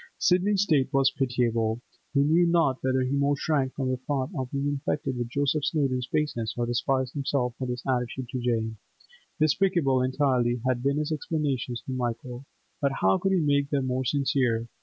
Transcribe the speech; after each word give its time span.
Sidney's 0.17 0.63
state 0.63 0.91
was 0.91 1.11
pitiable. 1.11 1.79
He 2.15 2.21
knew 2.21 2.47
not 2.47 2.79
whether 2.83 3.01
he 3.01 3.11
more 3.11 3.35
shrank 3.37 3.75
from 3.75 3.91
the 3.91 3.97
thought 3.97 4.31
of 4.35 4.49
being 4.49 4.65
infected 4.67 5.15
with 5.15 5.29
Joseph 5.29 5.63
Snowdon's 5.63 6.07
baseness 6.07 6.55
or 6.57 6.65
despised 6.65 7.13
himself 7.13 7.53
for 7.59 7.67
his 7.67 7.83
attitude 7.87 8.27
to 8.29 8.39
Jane. 8.39 8.77
Despicable 9.39 10.01
entirely 10.01 10.59
had 10.67 10.81
been 10.81 10.97
his 10.97 11.11
explanations 11.11 11.83
to 11.83 11.91
Michael, 11.91 12.45
but 12.81 12.93
how 13.01 13.19
could 13.19 13.31
he 13.33 13.41
make 13.41 13.69
them 13.69 13.85
more 13.85 14.03
sincere? 14.03 14.67